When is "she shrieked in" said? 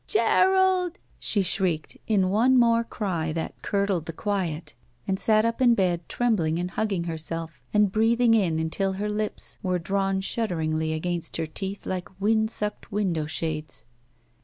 1.19-2.31